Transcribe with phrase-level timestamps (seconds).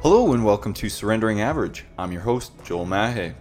[0.00, 1.84] Hello and welcome to Surrendering Average.
[1.98, 3.34] I'm your host, Joel Mahe.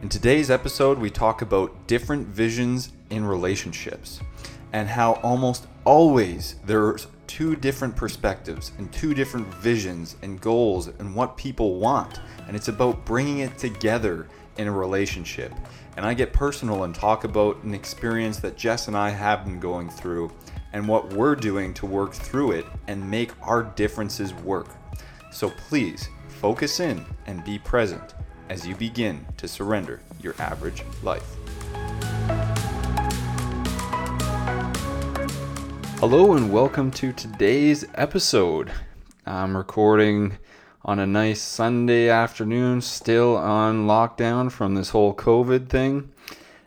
[0.00, 4.20] In today's episode, we talk about different visions in relationships
[4.72, 11.16] and how almost always there's two different perspectives and two different visions and goals and
[11.16, 12.20] what people want.
[12.46, 15.52] And it's about bringing it together in a relationship.
[15.96, 19.58] And I get personal and talk about an experience that Jess and I have been
[19.58, 20.30] going through
[20.72, 24.68] and what we're doing to work through it and make our differences work.
[25.34, 28.14] So please focus in and be present
[28.50, 31.28] as you begin to surrender your average life.
[35.98, 38.70] Hello and welcome to today's episode.
[39.26, 40.38] I'm recording
[40.84, 46.12] on a nice Sunday afternoon, still on lockdown from this whole COVID thing.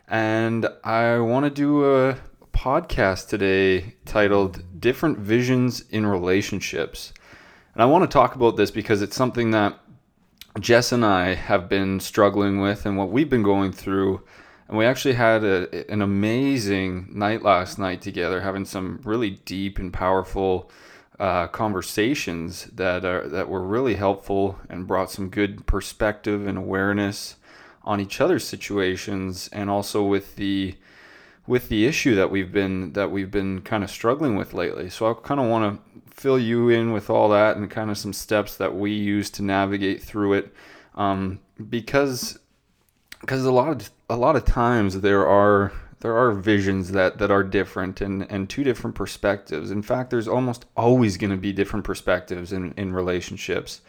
[0.08, 2.18] And I want to do a
[2.52, 7.14] podcast today titled Different Visions in Relationships.
[7.78, 9.78] And I want to talk about this because it's something that
[10.58, 14.20] Jess and I have been struggling with and what we've been going through.
[14.66, 19.78] And we actually had a, an amazing night last night together, having some really deep
[19.78, 20.72] and powerful
[21.20, 27.36] uh, conversations that are that were really helpful and brought some good perspective and awareness
[27.84, 30.74] on each other's situations, and also with the
[31.46, 34.90] with the issue that we've been that we've been kind of struggling with lately.
[34.90, 37.98] So I kind of want to fill you in with all that and kind of
[37.98, 40.52] some steps that we use to navigate through it,
[40.96, 41.38] um,
[41.70, 42.38] because
[43.20, 47.30] because a lot of a lot of times there are there are visions that that
[47.30, 49.70] are different and and two different perspectives.
[49.70, 53.80] In fact, there's almost always going to be different perspectives in in relationships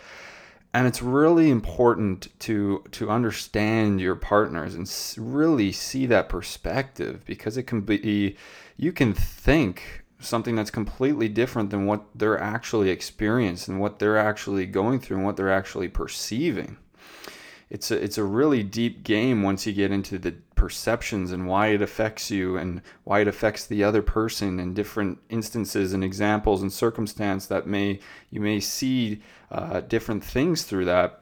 [0.74, 7.58] and it's really important to to understand your partners and really see that perspective because
[7.58, 8.36] it can be
[8.78, 14.18] you can think something that's completely different than what they're actually experiencing and what they're
[14.18, 16.78] actually going through and what they're actually perceiving.
[17.70, 21.68] It's a, it's a really deep game once you get into the perceptions and why
[21.68, 26.62] it affects you and why it affects the other person in different instances and examples
[26.62, 28.00] and circumstance that may
[28.32, 29.22] you may see
[29.52, 31.22] uh, different things through that.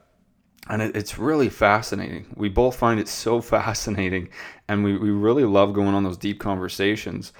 [0.70, 2.28] And it, it's really fascinating.
[2.36, 4.30] We both find it so fascinating.
[4.70, 7.34] And we, we really love going on those deep conversations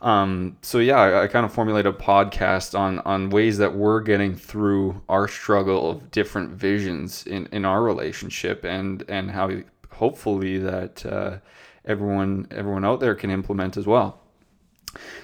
[0.00, 4.00] um, so yeah, I, I kind of formulate a podcast on on ways that we're
[4.00, 9.50] getting through our struggle of different visions in in our relationship, and and how
[9.90, 11.38] hopefully that uh,
[11.86, 14.20] everyone everyone out there can implement as well.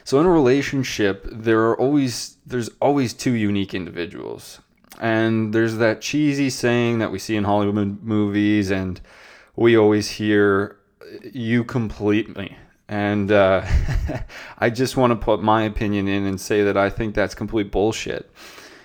[0.05, 4.61] So in a relationship, there are always there's always two unique individuals,
[5.01, 9.01] and there's that cheesy saying that we see in Hollywood movies, and
[9.55, 10.79] we always hear,
[11.31, 12.57] "You complete me."
[12.93, 13.65] And uh,
[14.59, 17.71] I just want to put my opinion in and say that I think that's complete
[17.71, 18.31] bullshit.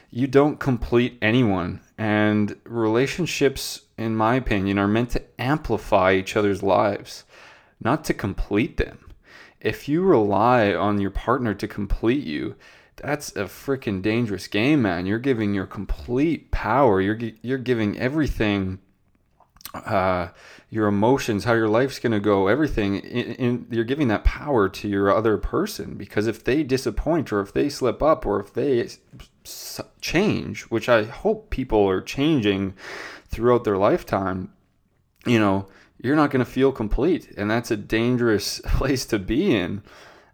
[0.09, 1.81] You don't complete anyone.
[1.97, 7.25] And relationships, in my opinion, are meant to amplify each other's lives,
[7.81, 9.13] not to complete them.
[9.59, 12.55] If you rely on your partner to complete you,
[12.95, 15.05] that's a freaking dangerous game, man.
[15.05, 17.01] You're giving your complete power.
[17.01, 18.79] You're you're giving everything
[19.73, 20.29] uh,
[20.69, 22.95] your emotions, how your life's going to go, everything.
[22.97, 27.39] In, in, you're giving that power to your other person because if they disappoint or
[27.39, 28.89] if they slip up or if they
[30.01, 32.73] change, which I hope people are changing
[33.29, 34.51] throughout their lifetime,
[35.25, 35.67] you know,
[36.01, 39.83] you're not going to feel complete, and that's a dangerous place to be in.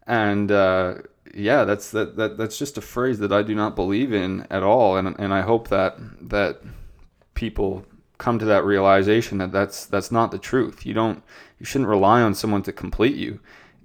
[0.05, 0.95] And uh,
[1.33, 4.63] yeah, that's that, that that's just a phrase that I do not believe in at
[4.63, 5.97] all, and and I hope that
[6.29, 6.61] that
[7.33, 7.85] people
[8.17, 10.85] come to that realization that that's that's not the truth.
[10.85, 11.23] You don't
[11.59, 13.39] you shouldn't rely on someone to complete you.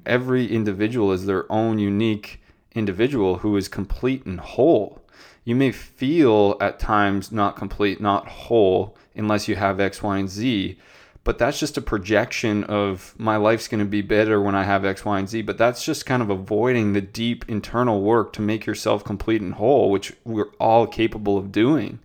[0.06, 2.40] Every individual is their own unique
[2.74, 5.02] individual who is complete and whole.
[5.44, 10.28] You may feel at times not complete, not whole unless you have X, Y, and
[10.28, 10.78] Z,
[11.24, 14.84] but that's just a projection of my life's going to be better when I have
[14.84, 15.42] X, Y, and Z.
[15.42, 19.54] But that's just kind of avoiding the deep internal work to make yourself complete and
[19.54, 21.98] whole, which we're all capable of doing.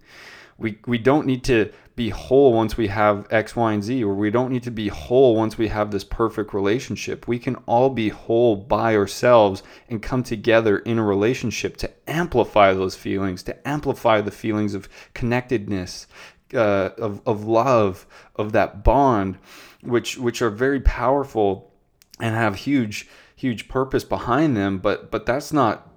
[0.58, 4.14] We, we don't need to be whole once we have X, Y, and Z, or
[4.16, 7.28] we don't need to be whole once we have this perfect relationship.
[7.28, 12.74] We can all be whole by ourselves and come together in a relationship to amplify
[12.74, 16.08] those feelings, to amplify the feelings of connectedness,
[16.54, 19.38] uh, of, of love, of that bond,
[19.82, 21.72] which which are very powerful
[22.20, 24.80] and have huge huge purpose behind them.
[24.80, 25.90] But but that's not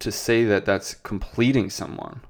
[0.00, 2.22] to say that that's completing someone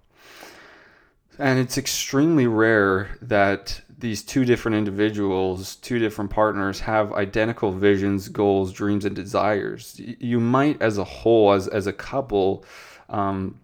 [1.39, 8.29] and it's extremely rare that these two different individuals, two different partners, have identical visions,
[8.29, 9.99] goals, dreams, and desires.
[9.99, 12.65] You might, as a whole, as, as a couple,
[13.09, 13.59] um,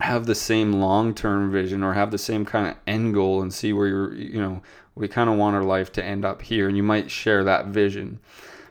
[0.00, 3.72] have the same long-term vision or have the same kind of end goal and see
[3.72, 4.62] where you're you know
[4.94, 7.66] we kind of want our life to end up here and you might share that
[7.66, 8.18] vision.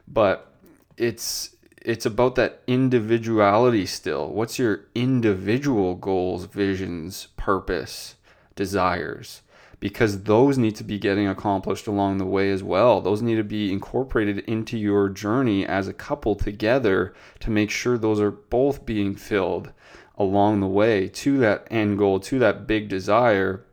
[0.08, 0.52] But
[0.98, 4.30] it's it's about that individuality still.
[4.30, 8.16] What's your individual goals visions purpose
[8.62, 9.42] desires
[9.80, 13.02] because those need to be getting accomplished along the way as well.
[13.02, 17.98] Those need to be incorporated into your journey as a couple together to make sure
[17.98, 19.74] those are both being filled
[20.18, 23.66] along the way to that end goal, to that big desire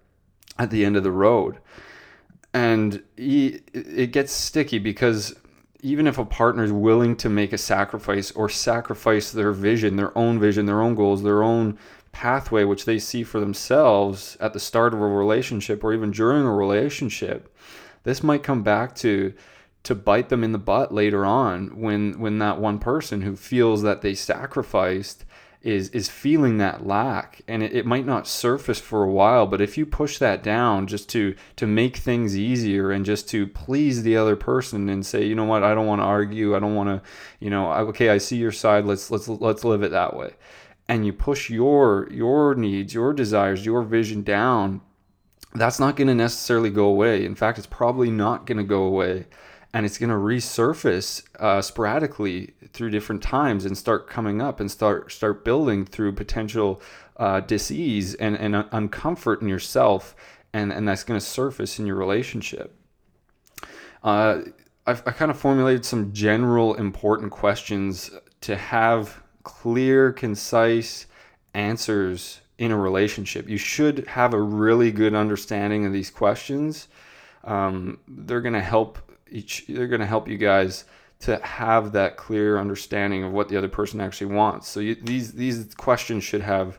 [0.58, 1.58] at the end of the road.
[2.54, 5.34] And it gets sticky because
[5.82, 10.16] even if a partner is willing to make a sacrifice or sacrifice their vision, their
[10.16, 11.78] own vision, their own goals, their own
[12.18, 16.44] pathway which they see for themselves at the start of a relationship or even during
[16.44, 17.56] a relationship,
[18.02, 19.32] this might come back to
[19.84, 23.82] to bite them in the butt later on when when that one person who feels
[23.82, 25.24] that they sacrificed
[25.62, 27.40] is is feeling that lack.
[27.46, 30.88] And it, it might not surface for a while but if you push that down
[30.88, 35.24] just to to make things easier and just to please the other person and say
[35.24, 35.62] you know what?
[35.62, 36.56] I don't want to argue.
[36.56, 38.86] I don't want to you know okay I see your side.
[38.86, 40.32] Let's let's let's live it that way
[40.88, 44.80] and you push your your needs, your desires, your vision down,
[45.54, 47.24] that's not going to necessarily go away.
[47.24, 49.26] In fact, it's probably not going to go away,
[49.74, 54.70] and it's going to resurface uh, sporadically through different times and start coming up and
[54.70, 56.80] start start building through potential
[57.18, 60.16] uh, disease and and uncomfort in yourself,
[60.52, 62.74] and and that's going to surface in your relationship.
[64.02, 64.42] Uh,
[64.86, 68.10] I've, I kind of formulated some general important questions
[68.42, 71.06] to have clear, concise
[71.54, 73.48] answers in a relationship.
[73.48, 76.86] You should have a really good understanding of these questions.
[77.44, 78.98] Um, they're going to help
[79.30, 79.64] each.
[79.66, 80.84] They're going to help you guys
[81.20, 84.68] to have that clear understanding of what the other person actually wants.
[84.68, 86.78] So you, these these questions should have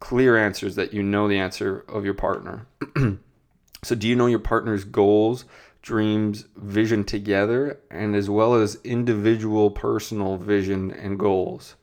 [0.00, 2.66] clear answers that you know the answer of your partner.
[3.84, 5.44] so do you know your partner's goals,
[5.80, 11.76] dreams, vision together, and as well as individual personal vision and goals?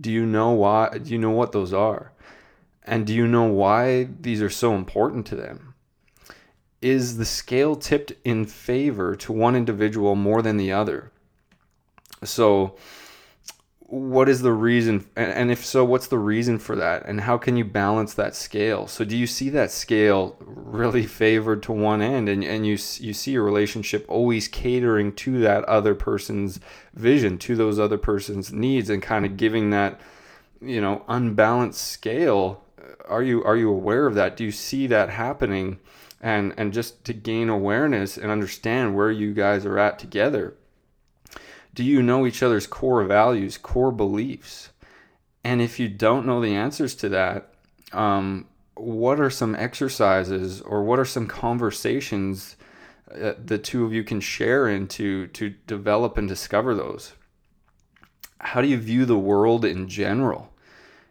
[0.00, 0.98] Do you know why?
[0.98, 2.12] Do you know what those are?
[2.84, 5.74] And do you know why these are so important to them?
[6.80, 11.12] Is the scale tipped in favor to one individual more than the other?
[12.24, 12.76] So,
[13.92, 17.58] what is the reason and if so what's the reason for that and how can
[17.58, 18.86] you balance that scale?
[18.86, 23.12] So do you see that scale really favored to one end and, and you you
[23.12, 26.58] see a relationship always catering to that other person's
[26.94, 30.00] vision to those other person's needs and kind of giving that
[30.62, 32.64] you know unbalanced scale?
[33.06, 34.38] Are you are you aware of that?
[34.38, 35.80] Do you see that happening?
[36.18, 40.54] And and just to gain awareness and understand where you guys are at together
[41.74, 44.70] do you know each other's core values, core beliefs?
[45.44, 47.54] And if you don't know the answers to that,
[47.92, 52.56] um, what are some exercises or what are some conversations
[53.12, 57.12] uh, the two of you can share into to develop and discover those?
[58.38, 60.52] How do you view the world in general?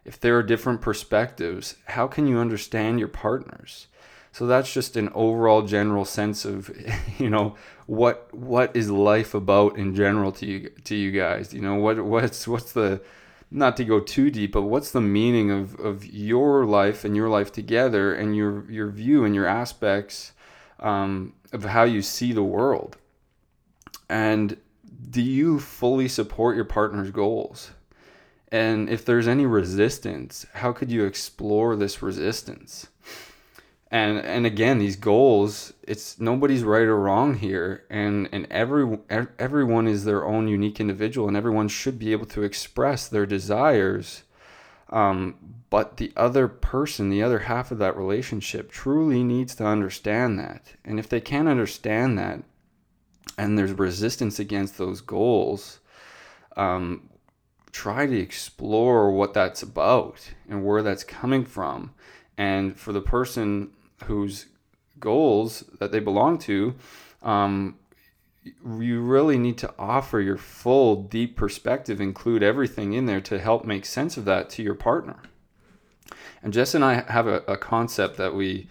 [0.04, 3.86] If there are different perspectives, how can you understand your partners?
[4.32, 6.70] So that's just an overall general sense of,
[7.18, 7.56] you know,
[7.86, 11.52] what what is life about in general to you to you guys?
[11.52, 13.02] You know, what what's what's the
[13.50, 17.28] not to go too deep, but what's the meaning of, of your life and your
[17.28, 20.32] life together and your your view and your aspects
[20.80, 22.96] um, of how you see the world?
[24.08, 24.56] And
[25.10, 27.72] do you fully support your partner's goals?
[28.50, 32.88] And if there's any resistance, how could you explore this resistance?
[33.92, 37.84] And and again these goals it's nobody's right or wrong here.
[37.90, 38.98] And and every
[39.38, 44.22] everyone is their own unique individual and everyone should be able to express their desires.
[44.88, 45.36] Um,
[45.68, 50.72] but the other person the other half of that relationship truly needs to understand that.
[50.84, 52.42] And if they can't understand that
[53.36, 55.80] and there's resistance against those goals
[56.56, 57.10] um,
[57.70, 61.92] try to explore what that's about and where that's coming from.
[62.38, 63.72] And for the person
[64.04, 64.46] whose
[64.98, 66.74] goals that they belong to,
[67.22, 67.76] um,
[68.44, 73.64] you really need to offer your full, deep perspective, include everything in there to help
[73.64, 75.22] make sense of that to your partner.
[76.42, 78.68] And Jess and I have a, a concept that we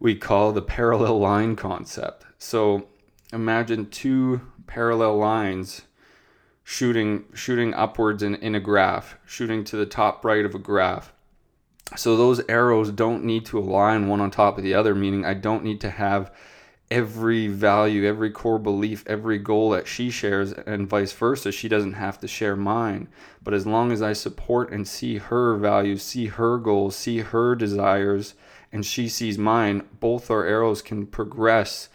[0.00, 2.24] we call the parallel line concept.
[2.38, 2.86] So
[3.32, 5.82] imagine two parallel lines
[6.62, 11.12] shooting shooting upwards in, in a graph, shooting to the top right of a graph.
[11.96, 15.34] So those arrows don't need to align one on top of the other, meaning I
[15.34, 16.32] don't need to have
[16.90, 21.52] every value, every core belief, every goal that she shares, and vice versa.
[21.52, 23.08] She doesn't have to share mine.
[23.42, 27.54] But as long as I support and see her values, see her goals, see her
[27.54, 28.34] desires,
[28.72, 31.88] and she sees mine, both our arrows can progress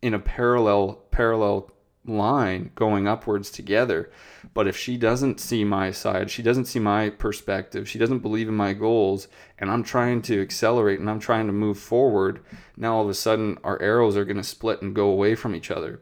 [0.00, 1.70] in a parallel parallel
[2.04, 4.10] line going upwards together.
[4.54, 8.48] But if she doesn't see my side, she doesn't see my perspective, she doesn't believe
[8.48, 9.28] in my goals,
[9.58, 12.40] and I'm trying to accelerate and I'm trying to move forward,
[12.76, 15.54] now all of a sudden our arrows are going to split and go away from
[15.54, 16.00] each other.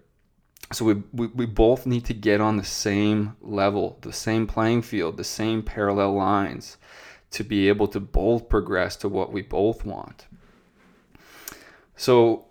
[0.73, 4.83] So we, we, we both need to get on the same level, the same playing
[4.83, 6.77] field, the same parallel lines
[7.33, 10.27] to be able to both progress to what we both want.
[11.97, 12.47] So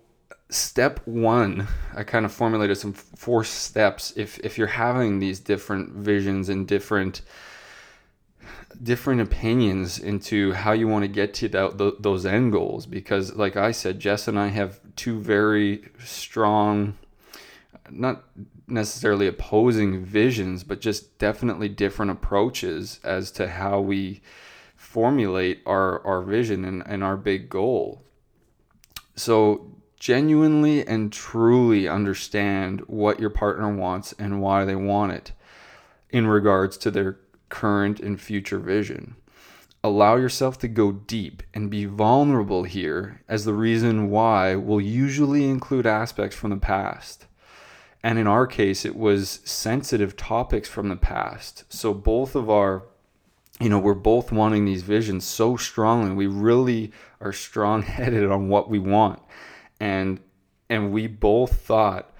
[0.49, 4.13] step one i kind of formulated some four steps.
[4.15, 7.21] If if you're having these different visions and different
[8.81, 13.57] different opinions into how you want to get to that, those end goals because like
[13.57, 16.97] i said jess and i have two very strong
[17.89, 18.23] not
[18.67, 24.21] necessarily opposing visions but just definitely different approaches as to how we
[24.79, 28.01] formulate our our vision and, and our big goal.
[29.15, 35.33] So genuinely and truly understand what your partner wants and why they want it
[36.09, 39.15] in regards to their current and future vision.
[39.83, 45.47] Allow yourself to go deep and be vulnerable here, as the reason why will usually
[45.47, 47.27] include aspects from the past.
[48.01, 51.63] And in our case, it was sensitive topics from the past.
[51.69, 52.83] So both of our
[53.61, 56.15] you know, we're both wanting these visions so strongly.
[56.15, 59.21] We really are strong headed on what we want
[59.79, 60.19] and
[60.69, 62.13] and we both thought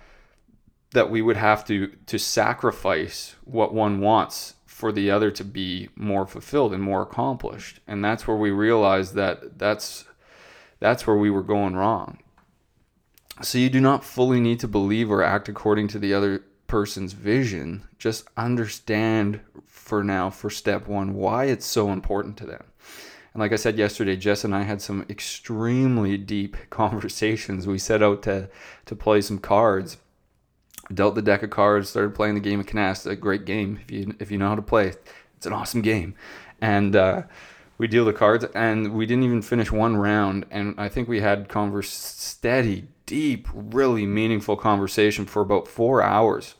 [0.91, 5.89] that we would have to to sacrifice what one wants for the other to be
[5.95, 7.81] more fulfilled and more accomplished.
[7.85, 10.05] And that's where we realized that that's
[10.79, 12.19] that's where we were going wrong.
[13.41, 17.13] So you do not fully need to believe or act according to the other person's
[17.13, 17.83] vision.
[17.97, 22.63] Just understand for now for step 1 why it's so important to them
[23.33, 27.67] and like I said yesterday, Jess and I had some extremely deep conversations.
[27.67, 28.50] We set out to
[28.86, 29.98] to play some cards.
[30.91, 33.12] Dealt the deck of cards, started playing the game of Canasta.
[33.12, 34.93] A great game if you if you know how to play.
[35.38, 36.15] It's an awesome game,
[36.59, 37.24] and uh,
[37.77, 38.45] we deal the cards.
[38.55, 43.48] And we didn't even finish one round, and I think we had converse steady, deep,
[43.53, 46.55] really meaningful conversation for about four hours.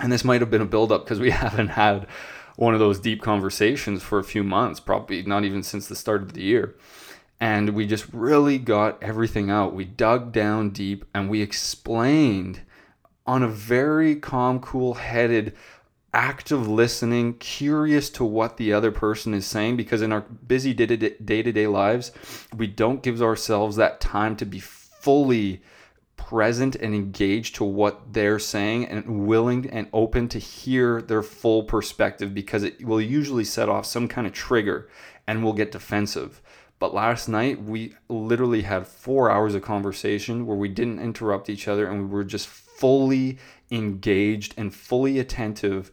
[0.00, 2.06] And this might have been a build up because we haven't had
[2.58, 6.22] one of those deep conversations for a few months, probably not even since the start
[6.22, 6.74] of the year.
[7.38, 9.76] And we just really got everything out.
[9.76, 12.62] We dug down deep and we explained
[13.24, 15.54] on a very calm, cool headed,
[16.12, 20.86] active listening, curious to what the other person is saying, because in our busy day
[20.86, 22.10] to day lives,
[22.56, 25.62] we don't give ourselves that time to be fully
[26.28, 31.62] present and engaged to what they're saying and willing and open to hear their full
[31.62, 34.90] perspective because it will usually set off some kind of trigger
[35.26, 36.42] and we'll get defensive.
[36.78, 41.66] But last night, we literally had four hours of conversation where we didn't interrupt each
[41.66, 43.38] other and we were just fully
[43.70, 45.90] engaged and fully attentive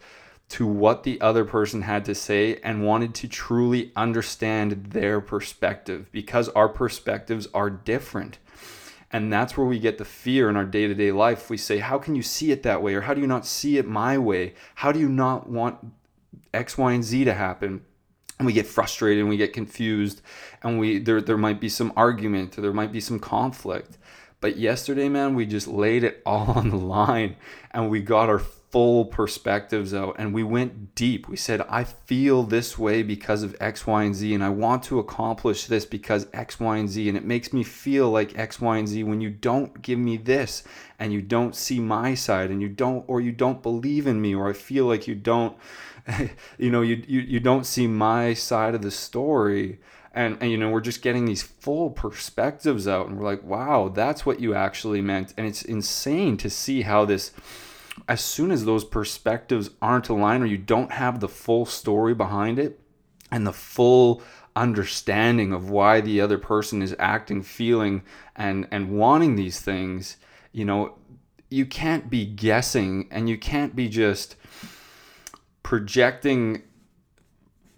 [0.50, 6.10] to what the other person had to say and wanted to truly understand their perspective
[6.12, 8.38] because our perspectives are different.
[9.12, 11.50] And that's where we get the fear in our day to day life.
[11.50, 12.96] We say, How can you see it that way?
[12.96, 14.56] Or how do you not see it my way?
[14.76, 15.78] How do you not want
[16.54, 17.86] X, Y, and Z to happen?
[18.38, 20.22] And we get frustrated and we get confused
[20.62, 23.98] and we there there might be some argument or there might be some conflict.
[24.42, 27.38] But yesterday, man, we just laid it all on the line
[27.72, 28.40] and we got our
[28.76, 31.30] full perspectives out and we went deep.
[31.30, 34.84] We said, I feel this way because of X, Y, and Z, and I want
[34.84, 37.08] to accomplish this because X, Y, and Z.
[37.08, 40.18] And it makes me feel like X, Y, and Z when you don't give me
[40.18, 40.64] this
[41.00, 44.36] and you don't see my side and you don't, or you don't believe in me,
[44.36, 45.56] or I feel like you don't,
[46.58, 49.80] you know, you, you, you don't see my side of the story.
[50.14, 53.90] And, and, you know we're just getting these full perspectives out and we're like wow
[53.90, 57.34] that's what you actually meant and it's insane to see how this
[58.08, 62.60] as soon as those perspectives aren't aligned or you don't have the full story behind
[62.60, 62.80] it
[63.32, 64.22] and the full
[64.56, 68.04] understanding of why the other person is acting, feeling,
[68.36, 70.18] and and wanting these things,
[70.52, 70.98] you know,
[71.50, 74.36] you can't be guessing and you can't be just
[75.64, 76.62] projecting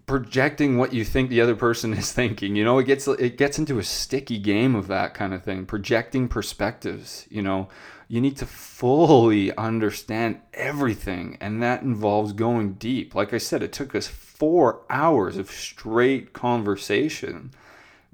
[0.05, 2.55] projecting what you think the other person is thinking.
[2.55, 5.65] You know it gets it gets into a sticky game of that kind of thing
[5.65, 7.69] projecting perspectives you know
[8.07, 13.13] you need to fully understand everything and that involves going deep.
[13.13, 17.51] Like i said it took us 4 hours of straight conversation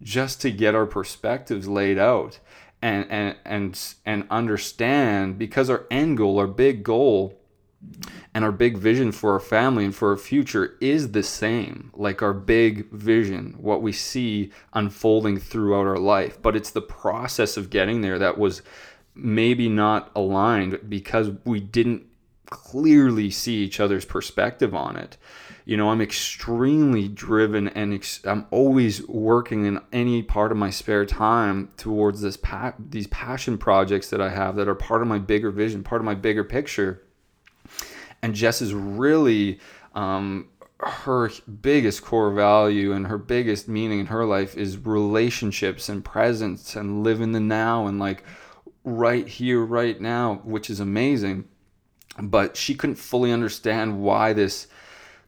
[0.01, 2.39] just to get our perspectives laid out
[2.81, 7.39] and and and and understand because our end goal, our big goal
[8.33, 11.91] and our big vision for our family and for our future is the same.
[11.93, 16.41] Like our big vision what we see unfolding throughout our life.
[16.41, 18.62] But it's the process of getting there that was
[19.15, 22.05] maybe not aligned because we didn't
[22.46, 25.17] clearly see each other's perspective on it.
[25.65, 30.70] You know i'm extremely driven and ex- i'm always working in any part of my
[30.70, 35.08] spare time towards this pa- these passion projects that i have that are part of
[35.08, 37.01] my bigger vision part of my bigger picture.
[38.22, 39.60] And Jess is really
[39.96, 41.29] um, her
[41.62, 47.03] biggest core value and her biggest meaning in her life is relationships and presence and
[47.03, 48.24] live in the now and like
[48.83, 51.45] right here, right now, which is amazing.
[52.19, 54.67] But she couldn't fully understand why this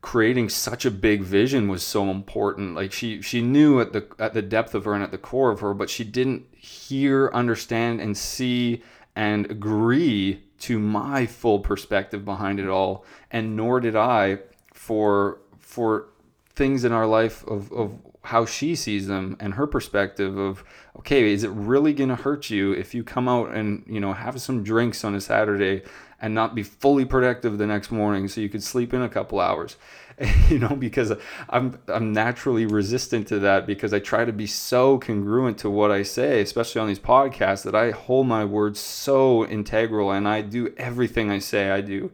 [0.01, 2.75] creating such a big vision was so important.
[2.75, 5.49] Like she she knew at the at the depth of her and at the core
[5.49, 8.83] of her, but she didn't hear, understand, and see
[9.15, 14.39] and agree to my full perspective behind it all, and nor did I
[14.73, 16.09] for for
[16.53, 20.63] things in our life of, of how she sees them and her perspective of
[20.97, 24.13] okay is it really going to hurt you if you come out and you know
[24.13, 25.81] have some drinks on a saturday
[26.21, 29.39] and not be fully productive the next morning so you could sleep in a couple
[29.39, 29.77] hours?
[30.49, 31.11] You know because
[31.49, 35.91] i'm i'm naturally resistant to that because i try to be so congruent to what
[35.91, 40.39] i say especially on these podcasts that i hold my words so integral and i
[40.39, 42.11] do everything i say i do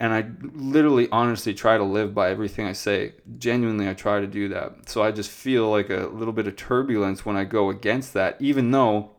[0.00, 4.26] and i literally honestly try to live by everything i say genuinely i try to
[4.26, 7.70] do that so i just feel like a little bit of turbulence when i go
[7.70, 9.10] against that even though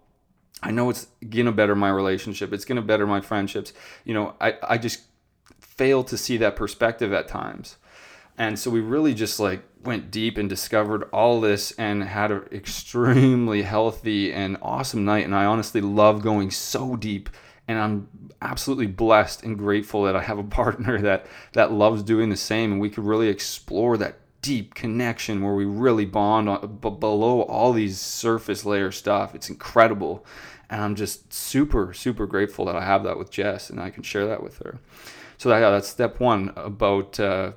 [0.64, 2.54] I know it's gonna better my relationship.
[2.54, 3.74] It's gonna better my friendships.
[4.06, 5.02] You know, I, I just
[5.60, 7.78] fail to see that perspective at times.
[8.38, 12.44] And so we really just like went deep and discovered all this and had an
[12.52, 15.26] extremely healthy and awesome night.
[15.26, 17.30] And I honestly love going so deep.
[17.72, 18.10] And I'm
[18.42, 22.72] absolutely blessed and grateful that I have a partner that that loves doing the same.
[22.72, 27.42] And we could really explore that deep connection where we really bond on, b- below
[27.42, 29.36] all these surface layer stuff.
[29.36, 30.26] It's incredible.
[30.70, 34.04] And I'm just super, super grateful that I have that with Jess and I can
[34.04, 34.80] share that with her.
[35.38, 37.52] So that, yeah, that's step one about uh,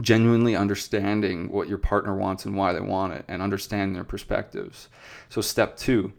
[0.00, 4.88] genuinely understanding what your partner wants and why they want it and understanding their perspectives.
[5.28, 6.12] So, step two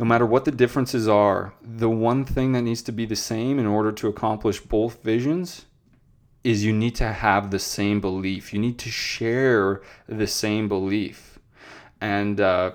[0.00, 3.58] no matter what the differences are, the one thing that needs to be the same
[3.58, 5.66] in order to accomplish both visions
[6.42, 8.54] is you need to have the same belief.
[8.54, 11.38] You need to share the same belief.
[12.00, 12.72] And, uh,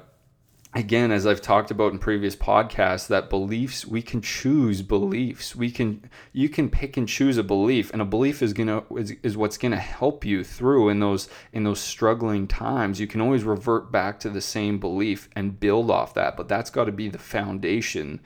[0.75, 5.71] again as i've talked about in previous podcasts that beliefs we can choose beliefs we
[5.71, 9.37] can you can pick and choose a belief and a belief is gonna is, is
[9.37, 13.89] what's gonna help you through in those in those struggling times you can always revert
[13.91, 17.17] back to the same belief and build off that but that's got to be the
[17.17, 18.19] foundation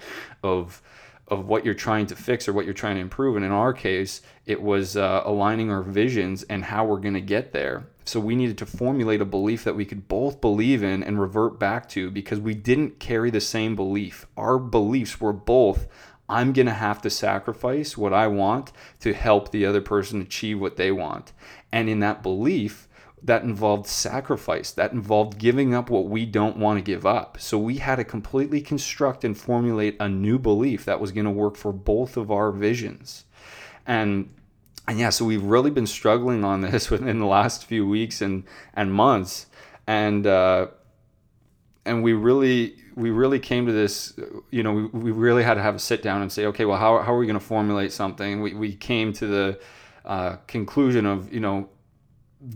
[0.43, 0.81] of
[1.29, 3.35] of what you're trying to fix or what you're trying to improve.
[3.35, 7.21] And in our case, it was uh, aligning our visions and how we're going to
[7.21, 7.87] get there.
[8.09, 11.59] So we needed to formulate a belief that we could both believe in and revert
[11.59, 14.25] back to because we didn't carry the same belief.
[14.35, 15.87] Our beliefs were both
[16.27, 20.59] I'm going to have to sacrifice what I want to help the other person achieve
[20.59, 21.33] what they want.
[21.71, 22.87] And in that belief,
[23.21, 27.37] that involved sacrifice, that involved giving up what we don't want to give up.
[27.39, 31.31] So we had to completely construct and formulate a new belief that was going to
[31.31, 33.25] work for both of our visions.
[33.85, 34.29] And
[34.89, 38.43] and yeah, so we've really been struggling on this within the last few weeks and
[38.73, 39.45] and months,
[39.85, 40.67] and uh,
[41.85, 44.19] and we really we really came to this.
[44.49, 46.79] You know, we, we really had to have a sit down and say, okay, well,
[46.79, 48.41] how how are we going to formulate something?
[48.41, 49.59] We we came to the
[50.05, 51.69] uh, conclusion of you know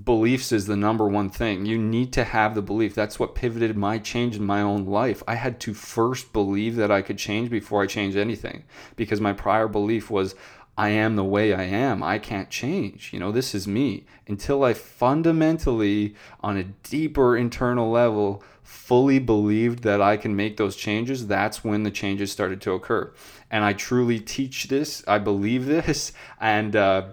[0.04, 1.68] beliefs is the number one thing.
[1.68, 2.96] You need to have the belief.
[2.96, 5.22] That's what pivoted my change in my own life.
[5.28, 8.64] I had to first believe that I could change before I changed anything
[8.96, 10.36] because my prior belief was
[10.78, 12.02] I am the way I am.
[12.02, 13.14] I can't change.
[13.14, 14.06] You know, this is me.
[14.28, 20.76] Until I fundamentally, on a deeper internal level, fully believed that I can make those
[20.76, 23.14] changes, that's when the changes started to occur.
[23.52, 25.04] And I truly teach this.
[25.08, 26.12] I believe this.
[26.40, 27.10] And, uh,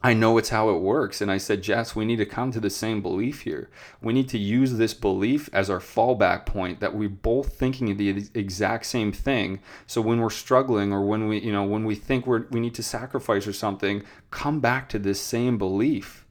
[0.00, 1.20] I know it's how it works.
[1.20, 3.68] And I said, Jess, we need to come to the same belief here.
[4.00, 8.28] We need to use this belief as our fallback point that we're both thinking the
[8.34, 9.60] exact same thing.
[9.86, 12.74] So when we're struggling or when we, you know, when we think we're, we need
[12.76, 16.24] to sacrifice or something, come back to this same belief.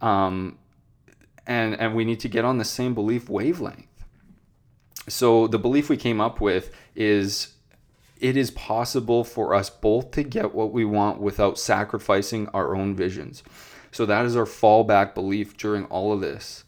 [0.00, 0.58] Um,
[1.46, 3.86] and, and we need to get on the same belief wavelength.
[5.08, 7.54] So the belief we came up with is
[8.20, 12.94] it is possible for us both to get what we want without sacrificing our own
[12.94, 13.42] visions.
[13.90, 16.64] So that is our fallback belief during all of this.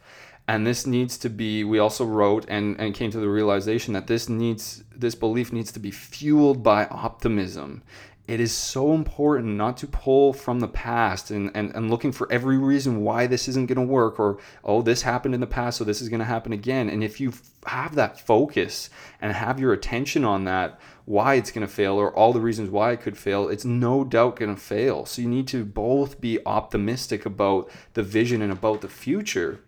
[0.48, 4.06] and this needs to be we also wrote and, and came to the realization that
[4.06, 7.82] this needs this belief needs to be fueled by optimism
[8.28, 12.30] it is so important not to pull from the past and, and, and looking for
[12.30, 15.78] every reason why this isn't going to work or oh this happened in the past
[15.78, 16.88] so this is going to happen again.
[16.88, 17.32] And if you
[17.66, 22.14] have that focus and have your attention on that why it's going to fail or
[22.14, 25.04] all the reasons why it could fail it's no doubt going to fail.
[25.04, 29.60] So you need to both be optimistic about the vision and about the future.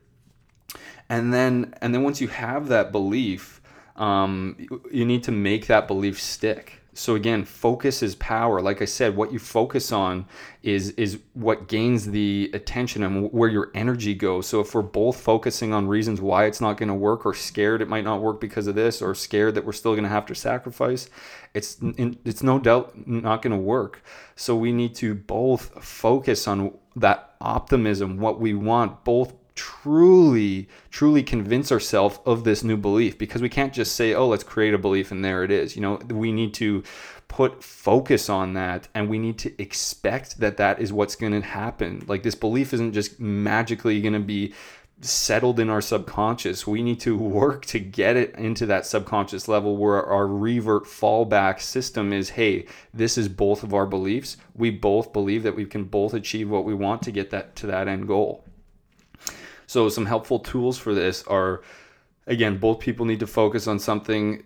[1.08, 3.60] And then and then once you have that belief
[3.96, 4.56] um,
[4.90, 8.60] you need to make that belief stick so again, focus is power.
[8.60, 10.26] Like I said, what you focus on
[10.62, 14.46] is is what gains the attention and where your energy goes.
[14.46, 17.82] So if we're both focusing on reasons why it's not going to work or scared
[17.82, 20.26] it might not work because of this or scared that we're still going to have
[20.26, 21.10] to sacrifice,
[21.52, 24.02] it's it's no doubt not going to work.
[24.36, 31.22] So we need to both focus on that optimism, what we want, both truly truly
[31.22, 34.78] convince ourselves of this new belief because we can't just say oh let's create a
[34.78, 35.76] belief and there it is.
[35.76, 36.82] You know we need to
[37.28, 41.46] put focus on that and we need to expect that that is what's going to
[41.46, 42.04] happen.
[42.06, 44.54] Like this belief isn't just magically going to be
[45.00, 46.66] settled in our subconscious.
[46.66, 51.60] We need to work to get it into that subconscious level where our revert fallback
[51.60, 54.36] system is hey this is both of our beliefs.
[54.54, 57.66] We both believe that we can both achieve what we want to get that to
[57.68, 58.44] that end goal
[59.66, 61.62] so some helpful tools for this are
[62.26, 64.44] again, both people need to focus on something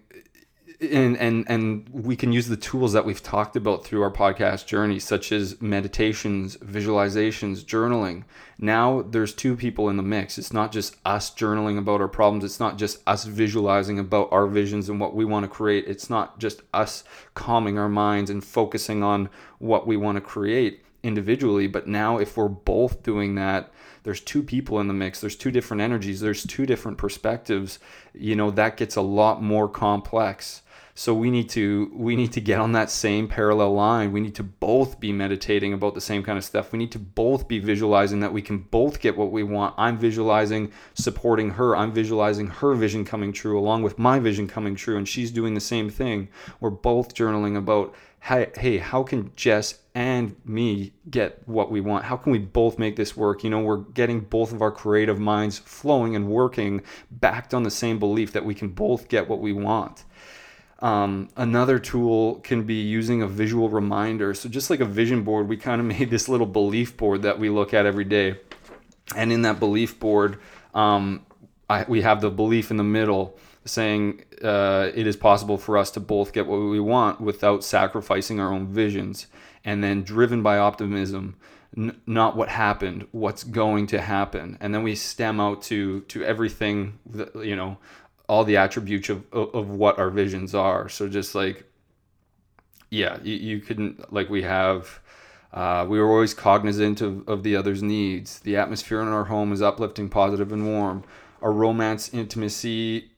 [0.81, 4.67] and and and we can use the tools that we've talked about through our podcast
[4.67, 8.23] journey such as meditations visualizations journaling.
[8.59, 10.39] Now there's two people in the mix.
[10.39, 12.45] It's not just us journaling about our problems.
[12.45, 15.87] It's not just us visualizing about our visions and what we want to create.
[15.89, 17.03] It's not just us
[17.35, 22.37] calming our minds and focusing on what we want to create individually but now if
[22.37, 23.73] we're both doing that
[24.09, 27.79] there's two people in the mix there's two different energies there's two different perspectives
[28.15, 30.63] you know that gets a lot more complex.
[30.95, 34.11] So we need to we need to get on that same parallel line.
[34.11, 36.73] We need to both be meditating about the same kind of stuff.
[36.73, 39.77] We need to both be visualizing that we can both get what we want.
[39.79, 41.77] I'm visualizing supporting her.
[41.77, 45.55] I'm visualizing her vision coming true along with my vision coming true and she's doing
[45.55, 46.29] the same thing.
[46.59, 52.05] We're both journaling about hey, hey, how can Jess and me get what we want?
[52.05, 53.45] How can we both make this work?
[53.45, 57.71] You know, we're getting both of our creative minds flowing and working backed on the
[57.71, 60.05] same belief that we can both get what we want.
[60.81, 64.33] Um, another tool can be using a visual reminder.
[64.35, 67.39] So, just like a vision board, we kind of made this little belief board that
[67.39, 68.39] we look at every day.
[69.17, 70.39] And in that belief board,
[70.75, 71.25] um,
[71.69, 75.91] I, we have the belief in the middle saying uh, it is possible for us
[75.93, 79.27] to both get what we want without sacrificing our own visions.
[79.65, 81.37] And then driven by optimism,
[81.77, 84.57] n- not what happened, what's going to happen.
[84.61, 87.77] And then we stem out to to everything, that, you know,
[88.29, 90.89] all the attributes of, of, of what our visions are.
[90.89, 91.65] So just like,
[92.91, 95.01] yeah, you, you couldn't, like we have,
[95.53, 98.39] uh, we were always cognizant of, of the other's needs.
[98.41, 101.05] The atmosphere in our home is uplifting, positive, and warm
[101.43, 103.11] our romance intimacy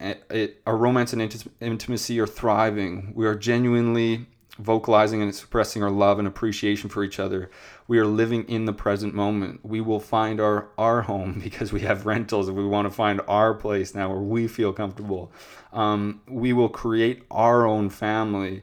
[0.66, 3.12] our romance and intimacy are thriving.
[3.14, 4.26] We are genuinely
[4.58, 7.50] vocalizing and expressing our love and appreciation for each other.
[7.88, 9.64] We are living in the present moment.
[9.64, 13.20] We will find our our home because we have rentals and we want to find
[13.26, 15.32] our place now where we feel comfortable.
[15.72, 18.62] Um, we will create our own family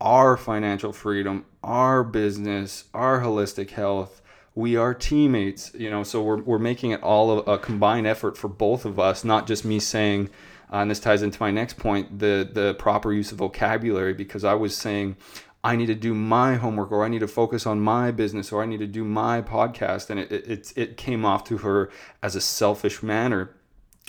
[0.00, 4.20] our financial freedom our business our holistic health
[4.56, 8.48] we are teammates you know so we're, we're making it all a, combined effort for
[8.48, 10.28] both of us not just me saying
[10.72, 14.42] uh, and this ties into my next point the the proper use of vocabulary because
[14.42, 15.16] i was saying
[15.62, 18.62] i need to do my homework or i need to focus on my business or
[18.62, 21.90] i need to do my podcast and it it, it came off to her
[22.22, 23.54] as a selfish manner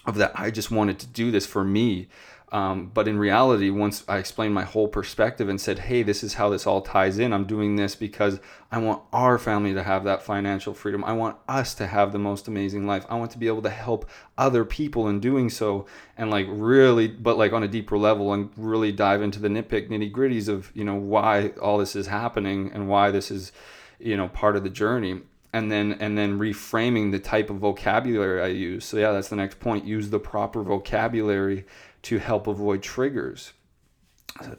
[0.05, 2.07] of that i just wanted to do this for me
[2.49, 6.35] um, but in reality, once I explained my whole perspective and said, hey, this is
[6.35, 8.39] how this all ties in, I'm doing this because
[8.71, 11.03] I want our family to have that financial freedom.
[11.03, 13.05] I want us to have the most amazing life.
[13.09, 17.09] I want to be able to help other people in doing so and like really,
[17.09, 20.71] but like on a deeper level and really dive into the nitpick nitty gritties of,
[20.73, 23.51] you know, why all this is happening and why this is,
[23.99, 25.21] you know, part of the journey
[25.53, 28.85] and then and then reframing the type of vocabulary I use.
[28.85, 29.85] So yeah, that's the next point.
[29.85, 31.65] Use the proper vocabulary
[32.07, 33.51] to help avoid triggers.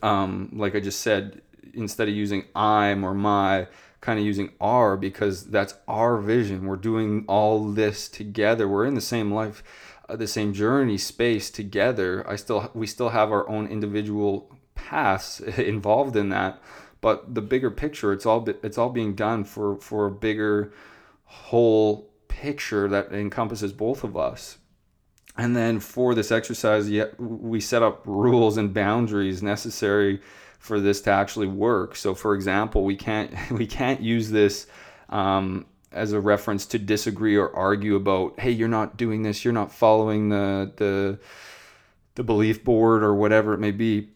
[0.03, 1.41] Um, like I just said,
[1.73, 3.69] instead of using I'm or my,
[4.03, 6.67] kind of using our because that's our vision.
[6.67, 8.69] We're doing all this together.
[8.69, 9.63] We're in the same life,
[10.11, 12.23] uh, the same journey space together.
[12.29, 16.61] I still we still have our own individual paths involved in that,
[17.01, 20.71] but the bigger picture, it's all it's all being done for for a bigger
[21.25, 24.59] whole picture that encompasses both of us.
[25.39, 30.21] And then for this exercise, we set up rules and boundaries necessary
[30.59, 31.95] for this to actually work.
[31.95, 34.67] So, for example, we can't we can't use this
[35.09, 39.55] um, as a reference to disagree or argue about, hey, you're not doing this, you're
[39.55, 41.19] not following the the
[42.17, 44.09] the belief board or whatever it may be.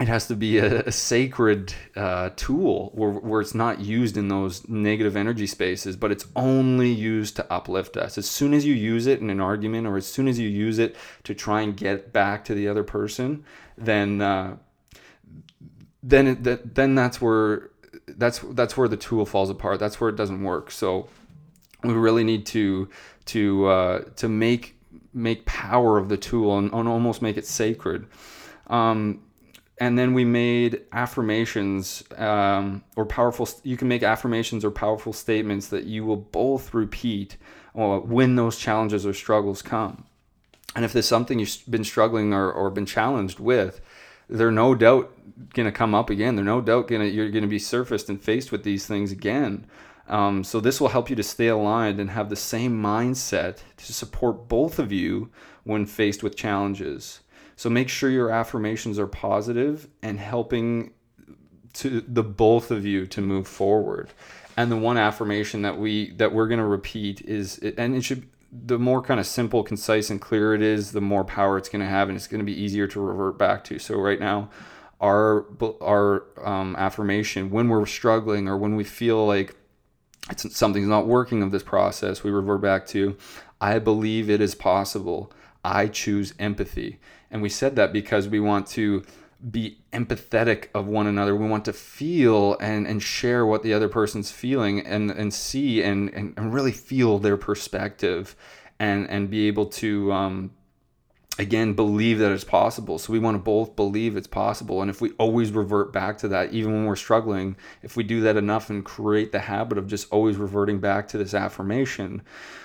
[0.00, 4.28] It has to be a, a sacred uh, tool where, where it's not used in
[4.28, 8.16] those negative energy spaces, but it's only used to uplift us.
[8.16, 10.78] As soon as you use it in an argument or as soon as you use
[10.78, 13.44] it to try and get back to the other person,
[13.76, 14.56] then uh,
[16.02, 17.70] then it, then that's where
[18.08, 19.78] that's that's where the tool falls apart.
[19.80, 20.70] That's where it doesn't work.
[20.70, 21.08] So
[21.84, 22.88] we really need to
[23.26, 24.76] to uh, to make
[25.12, 28.06] make power of the tool and, and almost make it sacred.
[28.68, 29.22] Um,
[29.80, 33.48] and then we made affirmations um, or powerful.
[33.64, 37.38] You can make affirmations or powerful statements that you will both repeat
[37.74, 40.04] uh, when those challenges or struggles come.
[40.76, 43.80] And if there's something you've been struggling or, or been challenged with,
[44.28, 45.12] they're no doubt
[45.54, 46.36] going to come up again.
[46.36, 49.10] They're no doubt going to you're going to be surfaced and faced with these things
[49.10, 49.66] again.
[50.08, 53.92] Um, so this will help you to stay aligned and have the same mindset to
[53.92, 55.30] support both of you
[55.64, 57.20] when faced with challenges.
[57.60, 60.94] So make sure your affirmations are positive and helping
[61.74, 64.08] to the both of you to move forward.
[64.56, 68.26] And the one affirmation that we that we're going to repeat is and it should
[68.50, 71.84] the more kind of simple, concise, and clear it is, the more power it's going
[71.84, 73.78] to have, and it's going to be easier to revert back to.
[73.78, 74.48] So right now,
[74.98, 75.44] our
[75.82, 79.54] our um, affirmation when we're struggling or when we feel like
[80.30, 83.18] it's something's not working of this process, we revert back to,
[83.60, 85.30] "I believe it is possible.
[85.62, 86.98] I choose empathy."
[87.30, 89.04] And we said that because we want to
[89.50, 91.34] be empathetic of one another.
[91.34, 95.82] We want to feel and, and share what the other person's feeling and, and see
[95.82, 98.36] and, and, and really feel their perspective
[98.78, 100.50] and, and be able to, um,
[101.40, 102.98] again, believe that it's possible.
[102.98, 104.82] So we want to both believe it's possible.
[104.82, 108.20] And if we always revert back to that, even when we're struggling, if we do
[108.20, 112.20] that enough and create the habit of just always reverting back to this affirmation,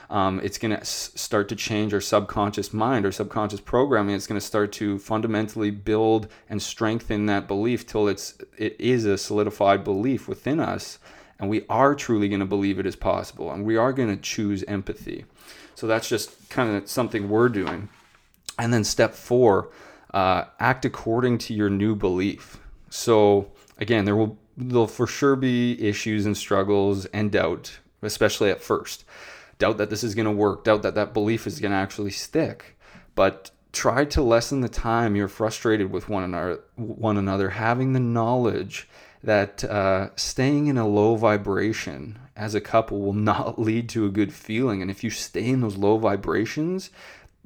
[0.10, 4.14] um, it's going to s- start to change our subconscious mind, our subconscious programming.
[4.14, 9.06] It's going to start to fundamentally build and strengthen that belief till it's it is
[9.06, 11.00] a solidified belief within us,
[11.40, 14.22] and we are truly going to believe it is possible, and we are going to
[14.22, 15.24] choose empathy.
[15.76, 17.88] So that's just kind of something we're doing.
[18.58, 19.72] And then step four,
[20.14, 22.60] uh, act according to your new belief.
[22.90, 28.62] So again, there will there'll for sure be issues and struggles and doubt, especially at
[28.62, 29.04] first
[29.58, 32.12] doubt that this is going to work, doubt that that belief is going to actually
[32.12, 32.78] stick.
[33.16, 38.00] But try to lessen the time you're frustrated with one another, one another having the
[38.00, 38.88] knowledge
[39.24, 44.12] that uh, staying in a low vibration as a couple will not lead to a
[44.12, 44.82] good feeling.
[44.82, 46.90] And if you stay in those low vibrations,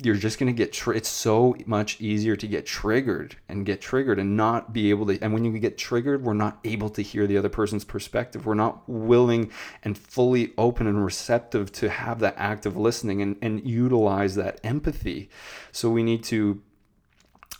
[0.01, 4.17] you're just going to get it's so much easier to get triggered and get triggered
[4.17, 7.27] and not be able to and when you get triggered we're not able to hear
[7.27, 9.51] the other person's perspective we're not willing
[9.83, 15.29] and fully open and receptive to have that active listening and, and utilize that empathy
[15.71, 16.61] so we need to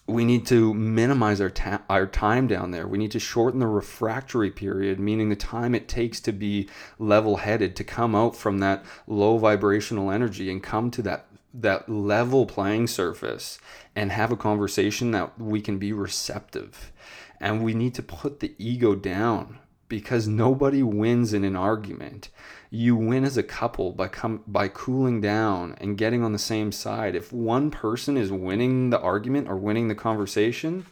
[0.09, 2.87] we need to minimize our, ta- our time down there.
[2.87, 7.37] We need to shorten the refractory period, meaning the time it takes to be level
[7.37, 12.45] headed, to come out from that low vibrational energy and come to that that level
[12.45, 13.59] playing surface
[13.95, 16.91] and have a conversation that we can be receptive.
[17.39, 22.29] And we need to put the ego down because nobody wins in an argument.
[22.69, 26.71] You win as a couple by com- by cooling down and getting on the same
[26.71, 27.15] side.
[27.15, 30.85] If one person is winning the argument or winning the conversation,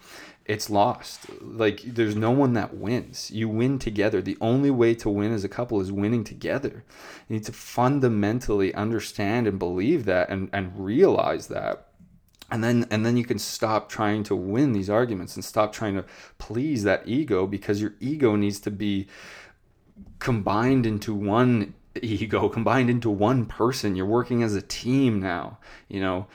[0.47, 1.25] it's lost.
[1.41, 3.29] Like there's no one that wins.
[3.31, 4.21] You win together.
[4.21, 6.86] The only way to win as a couple is winning together.
[7.27, 11.88] You need to fundamentally understand and believe that and, and realize that.
[12.49, 15.95] And then and then you can stop trying to win these arguments and stop trying
[15.95, 16.05] to
[16.38, 19.07] please that ego because your ego needs to be
[20.19, 21.73] combined into one
[22.05, 25.57] ego combined into one person you're working as a team now
[25.88, 26.27] you know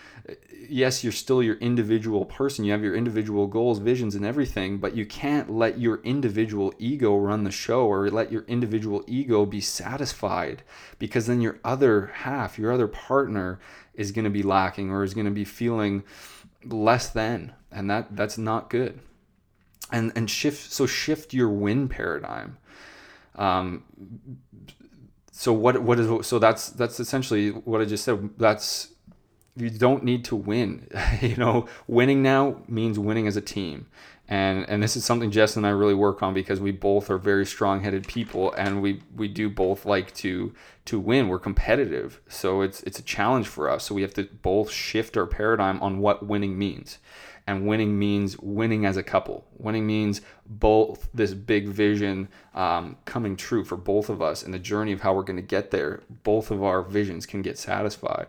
[0.68, 2.64] yes, you're still your individual person.
[2.64, 7.16] You have your individual goals, visions, and everything, but you can't let your individual ego
[7.16, 10.62] run the show or let your individual ego be satisfied
[10.98, 13.60] because then your other half, your other partner
[13.94, 16.04] is going to be lacking or is going to be feeling
[16.64, 17.52] less than.
[17.70, 19.00] And that that's not good.
[19.90, 22.58] And and shift so shift your win paradigm.
[23.34, 23.84] Um,
[25.32, 28.30] so what what is so that's that's essentially what I just said.
[28.36, 28.92] That's
[29.56, 30.86] you don't need to win.
[31.20, 33.86] you know, winning now means winning as a team.
[34.28, 37.18] And and this is something Jess and I really work on because we both are
[37.18, 41.28] very strong-headed people and we we do both like to to win.
[41.28, 42.20] We're competitive.
[42.28, 43.84] So it's it's a challenge for us.
[43.84, 46.98] So we have to both shift our paradigm on what winning means.
[47.46, 49.44] And winning means winning as a couple.
[49.58, 54.58] Winning means both this big vision um, coming true for both of us and the
[54.58, 56.02] journey of how we're going to get there.
[56.22, 58.28] Both of our visions can get satisfied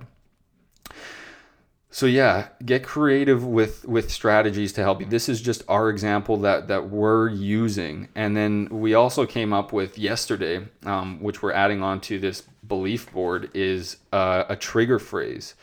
[1.94, 6.38] so yeah get creative with with strategies to help you this is just our example
[6.38, 11.54] that that we're using and then we also came up with yesterday um, which we're
[11.54, 15.54] adding on to this belief board is uh, a trigger phrase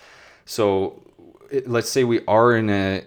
[0.44, 1.02] so
[1.66, 3.02] let's say we are in a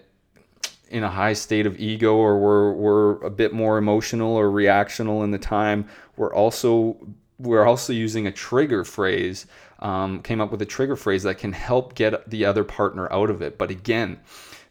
[0.94, 5.24] in a high state of ego or we're we're a bit more emotional or reactional
[5.24, 6.98] in the time we're also
[7.40, 9.46] we're also using a trigger phrase
[9.84, 13.30] um, came up with a trigger phrase that can help get the other partner out
[13.30, 13.58] of it.
[13.58, 14.20] But again,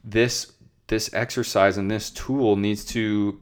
[0.03, 0.53] this
[0.89, 3.41] this exercise and this tool needs to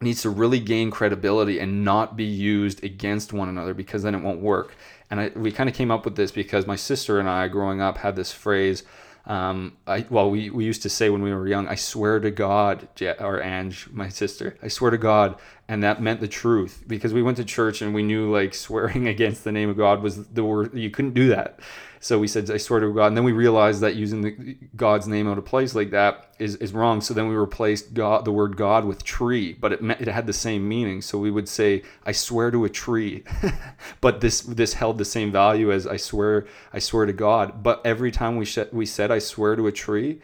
[0.00, 4.22] needs to really gain credibility and not be used against one another because then it
[4.22, 4.74] won't work.
[5.10, 7.82] And I, we kind of came up with this because my sister and I, growing
[7.82, 8.84] up, had this phrase.
[9.30, 12.32] Um, I, well, we, we used to say when we were young, I swear to
[12.32, 12.88] God,
[13.20, 15.38] or Ange, my sister, I swear to God,
[15.68, 19.06] and that meant the truth because we went to church and we knew like swearing
[19.14, 21.60] against the name of God was the word you couldn't do that.
[22.02, 23.08] So we said, I swear to God.
[23.08, 26.56] And then we realized that using the, God's name out of place like that is,
[26.56, 27.02] is wrong.
[27.02, 30.26] So then we replaced God, the word God with tree, but it meant, it had
[30.26, 31.02] the same meaning.
[31.02, 33.24] So we would say, I swear to a tree,
[34.00, 37.62] but this, this held the same value as I swear, I swear to God.
[37.62, 40.20] But every time we, sh- we said, I swear to a tree,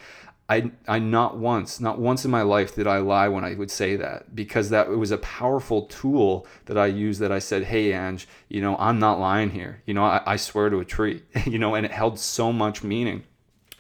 [0.49, 3.71] I, I not once, not once in my life did I lie when I would
[3.71, 7.65] say that because that it was a powerful tool that I used that I said,
[7.65, 9.83] Hey, Ange, you know, I'm not lying here.
[9.87, 12.85] You know, I, I swear to a tree, you know, and it held so much
[12.85, 13.25] meaning.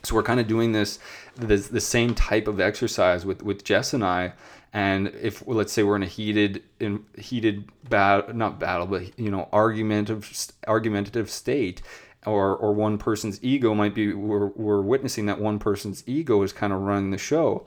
[0.03, 0.99] So we're kind of doing this,
[1.37, 4.33] this, the same type of exercise with, with Jess and I.
[4.73, 9.31] And if let's say we're in a heated, in heated battle, not battle, but you
[9.31, 11.81] know, argumentative, argumentative state,
[12.27, 16.53] or or one person's ego might be we're, we're witnessing that one person's ego is
[16.53, 17.65] kind of running the show.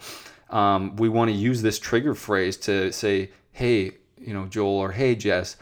[0.49, 4.91] Um, we want to use this trigger phrase to say hey you know joel or
[4.91, 5.55] hey jess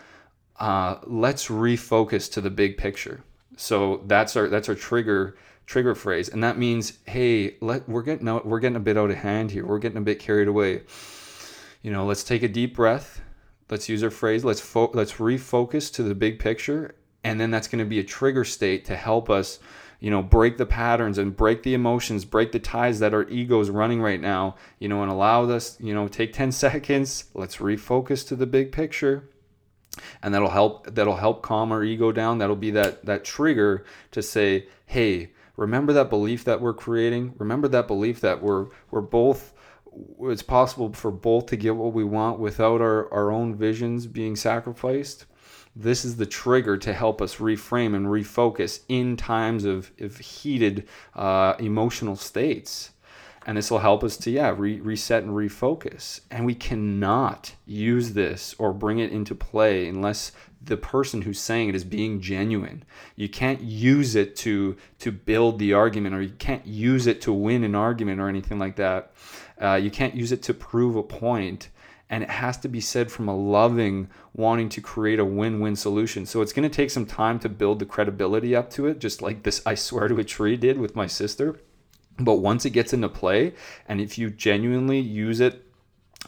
[0.60, 3.23] uh, let's refocus to the big picture.
[3.57, 6.29] So that's our that's our trigger trigger phrase.
[6.29, 9.51] And that means hey let we're getting out, we're getting a bit out of hand
[9.51, 9.65] here.
[9.65, 10.83] We're getting a bit carried away.
[11.81, 13.21] You know let's take a deep breath.
[13.69, 16.95] Let's use our phrase let's fo- let's refocus to the big picture
[17.27, 19.59] and then that's going to be a trigger state to help us
[19.99, 23.59] you know break the patterns and break the emotions break the ties that our ego
[23.59, 27.57] is running right now you know and allow us you know take 10 seconds let's
[27.57, 29.29] refocus to the big picture.
[30.21, 32.37] And that'll help that'll help calm our ego down.
[32.37, 37.33] That'll be that that trigger to say hey remember that belief that we're creating?
[37.39, 39.53] Remember that belief that we're we're both
[40.21, 44.35] it's possible for both to get what we want without our, our own visions being
[44.35, 45.25] sacrificed
[45.79, 50.87] this is the trigger to help us reframe and refocus in times of, of heated
[51.15, 52.91] uh, emotional states.
[53.45, 56.19] And this will help us to, yeah, re- reset and refocus.
[56.29, 61.69] And we cannot use this or bring it into play unless the person who's saying
[61.69, 62.83] it is being genuine.
[63.15, 67.31] You can't use it to to build the argument, or you can't use it to
[67.31, 69.13] win an argument or anything like that.
[69.61, 71.69] Uh, you can't use it to prove a point
[72.09, 76.25] and it has to be said from a loving wanting to create a win-win solution.
[76.25, 79.21] So it's going to take some time to build the credibility up to it just
[79.21, 81.59] like this i swear to a tree did with my sister.
[82.19, 83.53] But once it gets into play
[83.87, 85.65] and if you genuinely use it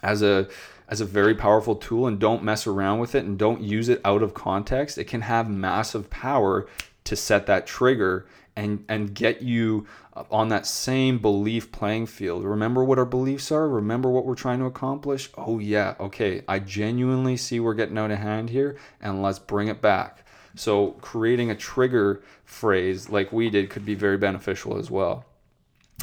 [0.04, 0.48] as a
[0.88, 4.02] as a very powerful tool and don't mess around with it and don't use it
[4.04, 6.68] out of context it can have massive power
[7.04, 9.86] to set that trigger and and get you
[10.32, 12.44] on that same belief playing field.
[12.44, 13.68] Remember what our beliefs are?
[13.68, 15.30] Remember what we're trying to accomplish?
[15.38, 16.44] Oh yeah, okay.
[16.48, 20.26] I genuinely see we're getting out of hand here and let's bring it back.
[20.56, 25.26] So creating a trigger phrase like we did could be very beneficial as well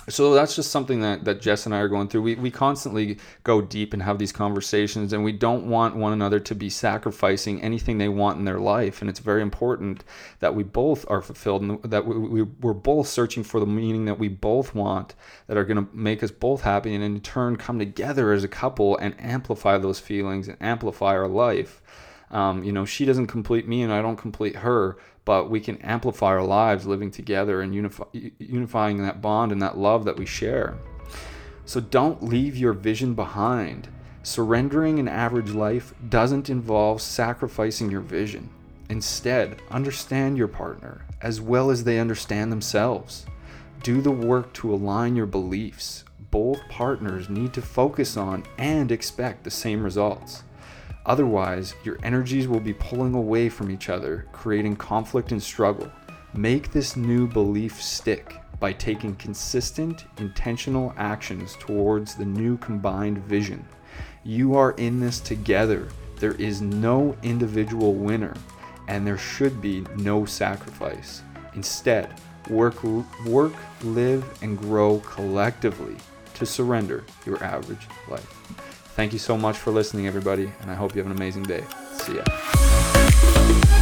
[0.08, 2.22] so that's just something that, that Jess and I are going through.
[2.22, 6.38] We, we constantly go deep and have these conversations, and we don't want one another
[6.40, 9.00] to be sacrificing anything they want in their life.
[9.00, 10.04] And it's very important
[10.38, 14.04] that we both are fulfilled and that we, we, we're both searching for the meaning
[14.04, 15.14] that we both want
[15.48, 18.48] that are going to make us both happy and in turn come together as a
[18.48, 21.82] couple and amplify those feelings and amplify our life.
[22.30, 25.76] Um, you know, she doesn't complete me and I don't complete her, but we can
[25.82, 28.04] amplify our lives living together and unify,
[28.38, 30.78] unifying that bond and that love that we share.
[31.66, 33.88] So don't leave your vision behind.
[34.22, 38.48] Surrendering an average life doesn't involve sacrificing your vision.
[38.88, 43.26] Instead, understand your partner as well as they understand themselves.
[43.82, 46.04] Do the work to align your beliefs.
[46.30, 50.44] Both partners need to focus on and expect the same results.
[51.06, 55.90] Otherwise, your energies will be pulling away from each other, creating conflict and struggle.
[56.34, 63.64] Make this new belief stick by taking consistent, intentional actions towards the new combined vision.
[64.24, 65.88] You are in this together.
[66.18, 68.34] There is no individual winner,
[68.88, 71.22] and there should be no sacrifice.
[71.54, 72.82] Instead, work,
[73.24, 73.54] work,
[73.84, 75.96] live, and grow collectively
[76.34, 78.65] to surrender your average life.
[78.96, 81.62] Thank you so much for listening, everybody, and I hope you have an amazing day.
[81.98, 83.75] See ya.